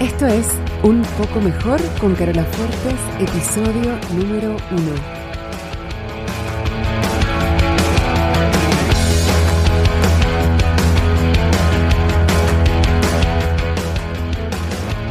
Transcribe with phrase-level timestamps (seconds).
[0.00, 0.46] Esto es
[0.84, 4.94] Un poco mejor con Carola Fuertes, episodio número uno.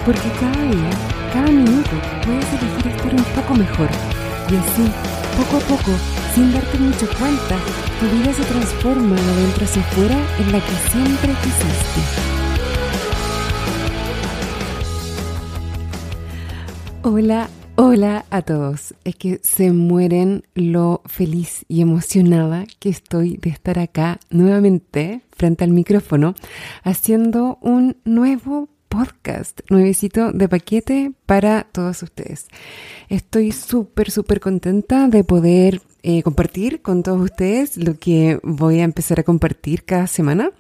[0.06, 0.90] Porque cada día,
[1.34, 1.92] cada minuto,
[2.24, 3.90] puedes elegir estar un poco mejor.
[4.50, 4.90] Y así,
[5.36, 5.92] poco a poco,
[6.34, 7.58] sin darte mucho cuenta,
[8.00, 12.47] tu vida se transforma de dentro hacia afuera en la que siempre quisiste.
[17.10, 18.94] Hola, hola a todos.
[19.06, 25.64] Es que se mueren lo feliz y emocionada que estoy de estar acá nuevamente frente
[25.64, 26.36] al micrófono
[26.84, 32.48] haciendo un nuevo podcast, nuevecito de paquete para todos ustedes.
[33.08, 38.84] Estoy súper, súper contenta de poder eh, compartir con todos ustedes lo que voy a
[38.84, 40.52] empezar a compartir cada semana.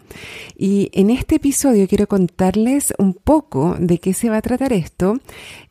[0.57, 5.19] Y en este episodio quiero contarles un poco de qué se va a tratar esto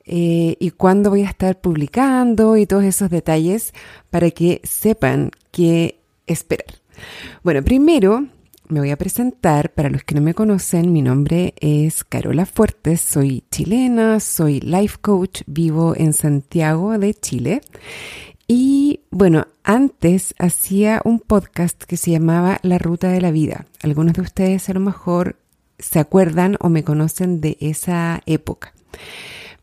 [0.07, 3.75] eh, y cuándo voy a estar publicando y todos esos detalles
[4.11, 6.77] para que sepan qué esperar.
[7.43, 8.27] Bueno, primero
[8.69, 9.73] me voy a presentar.
[9.73, 14.99] Para los que no me conocen, mi nombre es Carola Fuertes, soy chilena, soy life
[15.01, 17.61] coach, vivo en Santiago de Chile.
[18.49, 23.67] Y bueno, antes hacía un podcast que se llamaba La Ruta de la Vida.
[23.83, 25.37] Algunos de ustedes a lo mejor
[25.79, 28.73] se acuerdan o me conocen de esa época.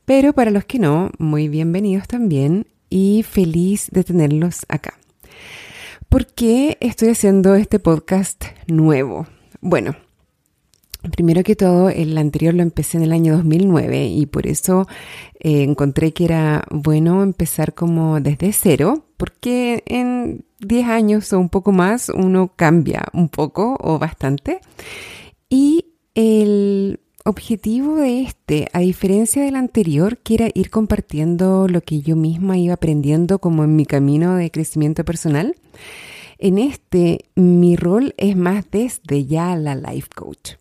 [0.05, 4.99] Pero para los que no, muy bienvenidos también y feliz de tenerlos acá.
[6.09, 9.27] ¿Por qué estoy haciendo este podcast nuevo?
[9.61, 9.95] Bueno,
[11.15, 14.87] primero que todo, el anterior lo empecé en el año 2009 y por eso
[15.39, 21.47] eh, encontré que era bueno empezar como desde cero, porque en 10 años o un
[21.47, 24.59] poco más uno cambia un poco o bastante.
[25.49, 32.01] Y el objetivo de este, a diferencia del anterior, que era ir compartiendo lo que
[32.01, 35.55] yo misma iba aprendiendo como en mi camino de crecimiento personal,
[36.37, 40.53] en este mi rol es más desde ya la life coach.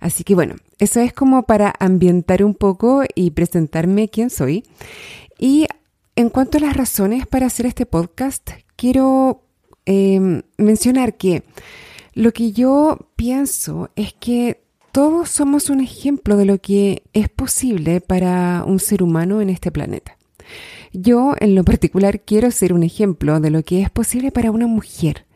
[0.00, 4.64] Así que bueno, eso es como para ambientar un poco y presentarme quién soy.
[5.38, 5.66] Y
[6.16, 9.42] en cuanto a las razones para hacer este podcast, quiero
[9.86, 11.42] eh, mencionar que
[12.12, 14.63] lo que yo pienso es que
[14.94, 19.72] todos somos un ejemplo de lo que es posible para un ser humano en este
[19.72, 20.16] planeta.
[20.92, 24.68] Yo, en lo particular, quiero ser un ejemplo de lo que es posible para una
[24.68, 25.26] mujer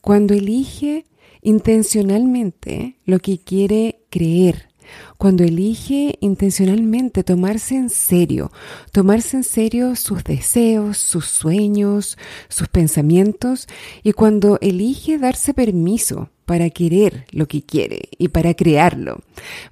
[0.00, 1.04] cuando elige
[1.42, 4.70] intencionalmente lo que quiere creer,
[5.18, 8.50] cuando elige intencionalmente tomarse en serio,
[8.92, 12.18] tomarse en serio sus deseos, sus sueños,
[12.48, 13.68] sus pensamientos,
[14.02, 19.20] y cuando elige darse permiso para querer lo que quiere y para crearlo.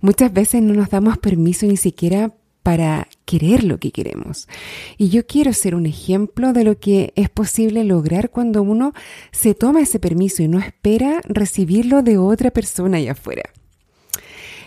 [0.00, 4.48] Muchas veces no nos damos permiso ni siquiera para querer lo que queremos.
[4.96, 8.92] Y yo quiero ser un ejemplo de lo que es posible lograr cuando uno
[9.32, 13.42] se toma ese permiso y no espera recibirlo de otra persona allá afuera.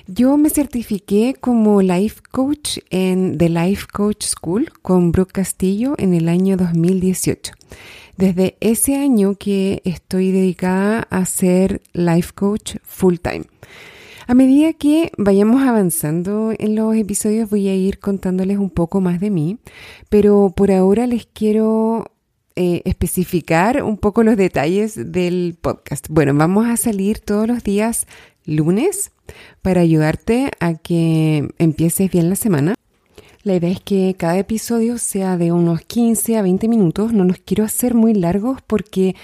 [0.08, 6.14] Yo me certifiqué como Life Coach en The Life Coach School con Brooke Castillo en
[6.14, 7.54] el año 2018
[8.18, 13.46] desde ese año que estoy dedicada a ser life coach full time.
[14.28, 19.20] A medida que vayamos avanzando en los episodios voy a ir contándoles un poco más
[19.20, 19.60] de mí,
[20.10, 22.12] pero por ahora les quiero
[22.56, 26.08] eh, especificar un poco los detalles del podcast.
[26.10, 28.08] Bueno, vamos a salir todos los días
[28.46, 29.12] lunes
[29.62, 32.76] para ayudarte a que empieces bien la semana.
[33.46, 37.14] La idea es que cada episodio sea de unos 15 a 20 minutos.
[37.14, 39.16] No los quiero hacer muy largos porque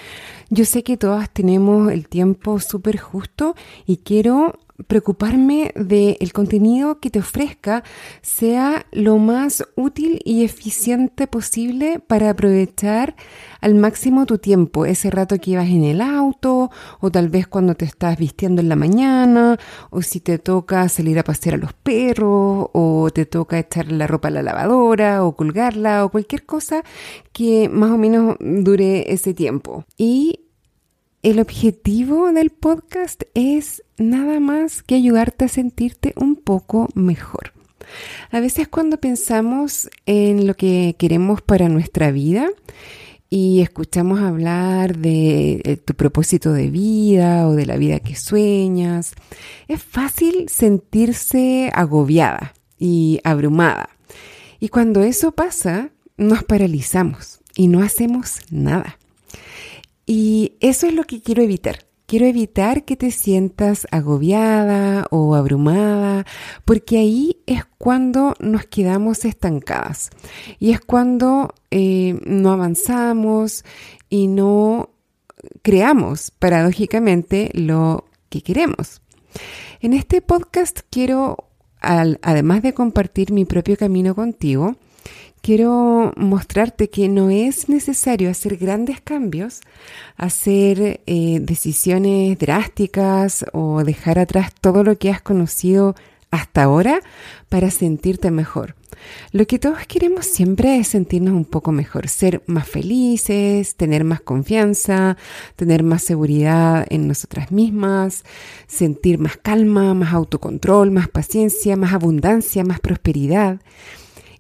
[0.52, 3.56] yo sé que todas tenemos el tiempo súper justo
[3.88, 7.84] y quiero preocuparme de el contenido que te ofrezca
[8.22, 13.16] sea lo más útil y eficiente posible para aprovechar
[13.62, 17.76] al máximo tu tiempo, ese rato que ibas en el auto o tal vez cuando
[17.76, 19.58] te estás vistiendo en la mañana
[19.90, 24.08] o si te toca salir a pasear a los perros o te toca echar la
[24.08, 26.84] ropa a la lavadora o colgarla o cualquier cosa
[27.34, 29.86] que más o menos dure ese tiempo.
[29.98, 30.51] Y
[31.24, 37.54] el objetivo del podcast es nada más que ayudarte a sentirte un poco mejor.
[38.32, 42.50] A veces cuando pensamos en lo que queremos para nuestra vida
[43.30, 49.14] y escuchamos hablar de eh, tu propósito de vida o de la vida que sueñas,
[49.68, 53.90] es fácil sentirse agobiada y abrumada.
[54.60, 58.98] Y cuando eso pasa, nos paralizamos y no hacemos nada.
[60.14, 66.26] Y eso es lo que quiero evitar, quiero evitar que te sientas agobiada o abrumada,
[66.66, 70.10] porque ahí es cuando nos quedamos estancadas
[70.60, 73.64] y es cuando eh, no avanzamos
[74.10, 74.90] y no
[75.62, 79.02] creamos paradójicamente lo que queremos.
[79.80, 81.38] En este podcast quiero,
[81.80, 84.76] además de compartir mi propio camino contigo,
[85.42, 89.62] quiero mostrarte que no es necesario hacer grandes cambios,
[90.18, 95.96] hacer eh, decisiones drásticas o dejar atrás todo lo que has conocido
[96.32, 97.02] hasta ahora
[97.50, 98.76] para sentirte mejor.
[99.32, 104.22] Lo que todos queremos siempre es sentirnos un poco mejor, ser más felices, tener más
[104.22, 105.18] confianza,
[105.56, 108.24] tener más seguridad en nosotras mismas,
[108.68, 113.60] sentir más calma, más autocontrol, más paciencia, más abundancia, más prosperidad.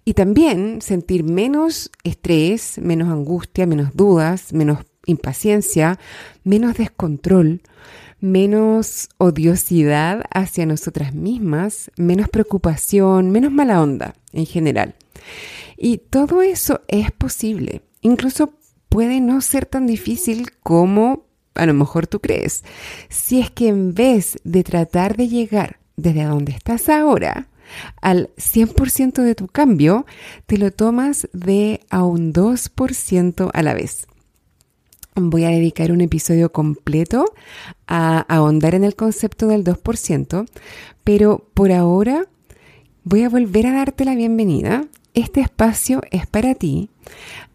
[0.03, 5.99] Y también sentir menos estrés, menos angustia, menos dudas, menos impaciencia,
[6.43, 7.61] menos descontrol,
[8.19, 14.95] menos odiosidad hacia nosotras mismas, menos preocupación, menos mala onda en general.
[15.77, 17.81] Y todo eso es posible.
[18.01, 18.53] Incluso
[18.89, 21.25] puede no ser tan difícil como
[21.55, 22.63] a lo mejor tú crees.
[23.09, 27.47] Si es que en vez de tratar de llegar desde donde estás ahora,
[28.01, 30.05] al 100% de tu cambio,
[30.45, 34.07] te lo tomas de a un 2% a la vez.
[35.15, 37.25] Voy a dedicar un episodio completo
[37.85, 40.47] a ahondar en el concepto del 2%,
[41.03, 42.27] pero por ahora
[43.03, 44.85] voy a volver a darte la bienvenida.
[45.13, 46.89] Este espacio es para ti,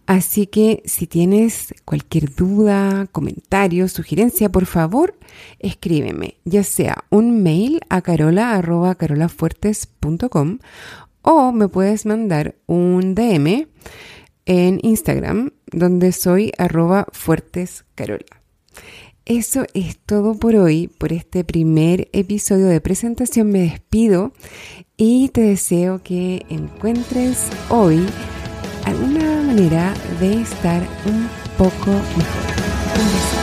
[0.07, 5.19] así que si tienes cualquier duda, comentario, sugerencia, por favor,
[5.59, 10.59] escríbeme, ya sea un mail a carola.carolafuertes.com
[11.23, 13.69] o me puedes mandar un DM
[14.47, 18.25] en Instagram, donde soy arroba fuertescarola.
[19.25, 23.51] Eso es todo por hoy, por este primer episodio de presentación.
[23.51, 24.33] Me despido
[24.97, 28.07] y te deseo que encuentres hoy
[28.87, 31.29] alguna manera de estar un
[31.59, 33.36] poco mejor.